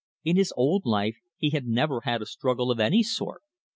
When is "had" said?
1.51-1.67, 2.05-2.23